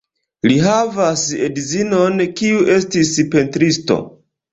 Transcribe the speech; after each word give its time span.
Li 0.51 0.53
havas 0.67 1.25
edzinon, 1.47 2.17
kiu 2.39 2.63
estis 2.77 3.13
pentristo. 3.37 3.99